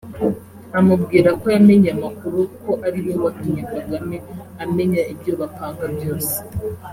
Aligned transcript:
amubwira 0.79 1.29
ko 1.39 1.45
yamenye 1.55 1.89
amakuru 1.97 2.39
ko 2.63 2.71
ariwe 2.87 3.13
watumye 3.23 3.61
Kagame 3.71 4.17
amenya 4.63 5.01
ibyo 5.13 5.33
bapanga 5.39 5.85
byose 5.95 6.35